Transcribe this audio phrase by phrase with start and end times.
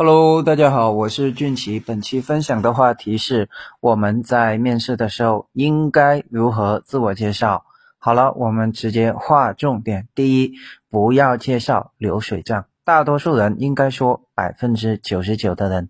[0.00, 1.80] Hello，大家好，我是俊奇。
[1.80, 3.50] 本期分享的话题是
[3.80, 7.64] 我们在面试的时候应该如何自我介绍。
[7.98, 10.06] 好了，我们直接划重点。
[10.14, 10.52] 第一，
[10.88, 12.66] 不要介绍流水账。
[12.84, 15.88] 大多数人应该说百分之九十九的人，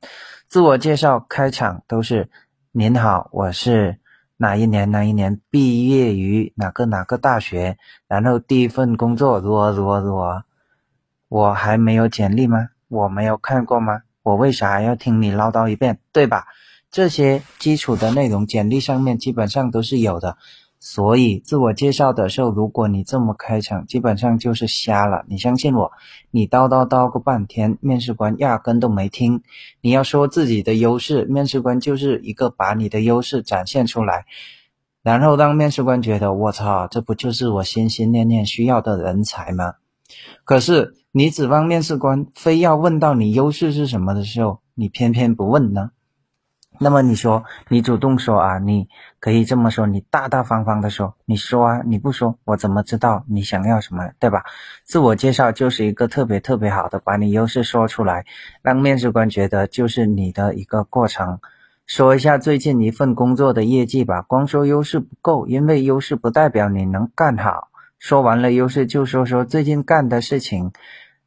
[0.48, 2.30] 自我介绍开场都是
[2.72, 3.98] “您好，我是
[4.38, 10.44] 哪一年哪一年毕业于哪个哪个大学，然后第一份工作如何如何如何。”
[11.28, 12.70] 我还没有简历吗？
[12.88, 14.02] 我没有看过吗？
[14.22, 16.46] 我为啥要听你唠叨一遍，对吧？
[16.90, 20.36] 这些基础的内容，简历上面基本上都是有的。
[20.80, 25.24] 所以自我介绍的时候，如果你这么开场，基本上就是瞎了。
[25.28, 25.90] 你相信我，
[26.30, 29.42] 你叨叨叨个半天，面试官压根都没听。
[29.80, 34.26] 你要说自己的优势，面试官就是一个把你的优势展现出来，
[35.02, 39.74] 然后让面试官觉得我操，这不就是我心心念念需要的人才吗？
[40.44, 40.94] 可是。
[41.10, 45.90] 你指望面试官非要问到你优势是什么的时候，你偏偏不问呢？
[46.78, 54.44] 那么你说，你主动说啊，你可以这么说，你大大方方的说，你说啊，你不说，我怎么知道你想要什么，对吧？
[54.84, 58.26] 自我介绍就是一个特别特别好的，把你优势说出来，
[58.62, 61.40] 让面试官觉得就是你的一个过程。
[61.86, 67.70] 说一下最近一份工作的业绩吧，光说优势不够，因为优势不代表你能干好。
[67.98, 70.72] 说完了优势，就说说最近干的事情，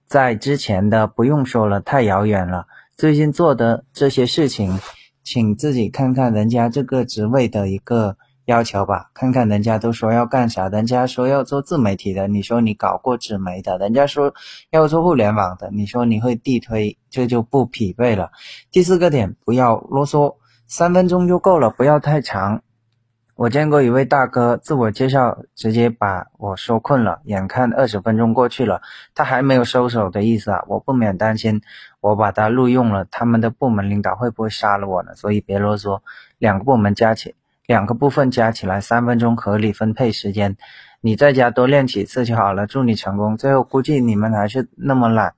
[0.08, 2.66] 在之前的不用说了，太遥远了。
[2.96, 4.80] 最近做的这些事情，
[5.24, 14.34] 请自己看看人家这个职位的一个要求吧，看看人家都说要干啥，人家说要做自媒体的，你说你搞过纸媒的，人家说
[14.70, 18.32] 要做互联网的，你说你会地推，这就不匹配了。
[18.72, 20.36] 第四个点，不要啰嗦，
[20.68, 22.64] 三分钟就够了，不要太长。
[23.36, 27.22] 我见过一位大哥自我介绍，直接把我说困了。
[27.24, 28.82] 眼看二十分钟过去了，
[29.16, 30.64] 他还没有收手的意思啊！
[30.68, 31.62] 我不免担心，
[32.02, 35.16] 我把他录用了，他们的部门领导会不会杀了我呢？
[35.16, 36.02] 所以别啰嗦，
[36.38, 37.34] 两个部门加起，
[37.66, 40.58] 两个部分加起来三分钟，合理分配时间。
[41.00, 42.68] 你在家多练几次就好了。
[42.68, 43.38] 祝你成功。
[43.38, 45.34] 最后估计你们还是那么懒，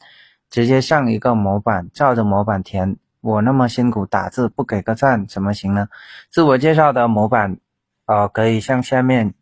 [0.49, 2.97] 直接上一个模板，照着模板填。
[3.21, 5.87] 我那么辛苦打字，不给个赞怎么行呢？
[6.29, 7.59] 自我介绍的模板。
[8.05, 9.33] 呃，可以向下面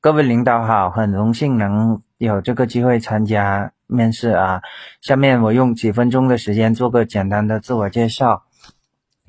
[0.00, 4.62] 各位领导好，很荣幸能有这个机会参加面试啊。
[5.00, 8.44] 下面我用几分钟的时间做个简单的自我介绍。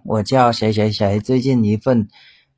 [0.04, 2.08] 我叫谁谁谁，最近一份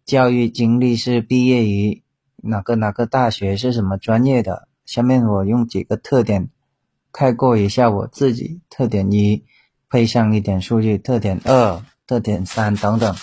[0.05, 2.03] 教育经历是毕业于
[2.37, 4.69] 哪个哪个大学，是什么专业的。
[4.85, 6.49] 下面我用几个特点
[7.11, 9.43] 概括一下我自己：特点一，
[9.89, 13.13] 配上一点数据；特点二，特点三等等。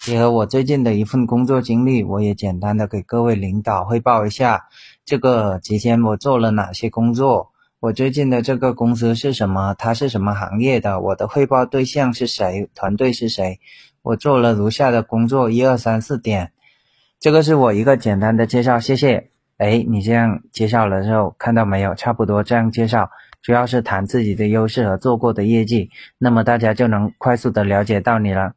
[0.00, 4.68] 结合我最近的一份工作经历，我也简单的给各位领导汇报一下，
[5.04, 7.50] 这个期间我做了哪些工作，
[7.80, 13.60] 我最近的这个公司是什么，它是什么行业的，我的汇报对象是谁，团队是谁，
[14.02, 16.52] 我做了如下的工作，一二三四点，
[17.20, 19.30] 这个是我一个简单的介绍，谢谢。
[19.58, 21.94] 哎，你这样介绍了之后，看到没有？
[21.96, 23.10] 差不多这样介绍，
[23.42, 28.52] 主要是谈自己的优势和做过的业绩，那么大家就能快速的了解到你了。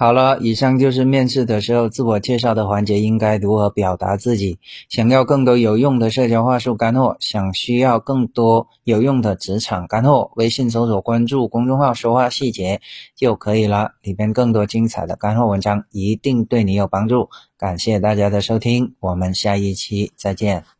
[0.00, 4.58] 好了，以上就是面试的时候自我介绍的环节，应该如何表达自己。
[4.88, 12.80] 想要更多有用的社交话术干货，想需要更多有用的职场干货，微信搜索关注公众号“说话细节”
[13.14, 17.28] 就可以了，里边更多精彩的干货文章一定对你有帮助。
[17.58, 20.79] 感谢大家的收听，我们下一期再见。